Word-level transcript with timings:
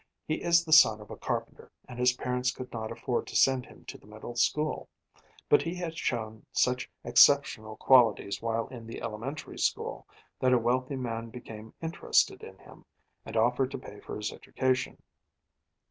He 0.25 0.41
is 0.41 0.65
the 0.65 0.73
son 0.73 0.99
of 0.99 1.11
a 1.11 1.15
carpenter; 1.15 1.71
and 1.87 1.99
his 1.99 2.13
parents 2.13 2.49
could 2.49 2.73
not 2.73 2.91
afford 2.91 3.27
to 3.27 3.35
send 3.35 3.67
him 3.67 3.85
to 3.85 3.99
the 3.99 4.07
Middle 4.07 4.35
School. 4.35 4.89
But 5.47 5.61
he 5.61 5.75
had 5.75 5.95
shown 5.95 6.47
such 6.51 6.89
exceptional 7.03 7.77
qualities 7.77 8.41
while 8.41 8.67
in 8.69 8.87
the 8.87 8.99
Elementary 9.03 9.59
School 9.59 10.07
that 10.39 10.53
a 10.53 10.57
wealthy 10.57 10.95
man 10.95 11.29
became 11.29 11.75
interested 11.83 12.41
in 12.41 12.57
him, 12.57 12.83
and 13.27 13.37
offered 13.37 13.69
to 13.69 13.77
pay 13.77 13.99
for 13.99 14.15
his 14.17 14.31
education. 14.33 14.97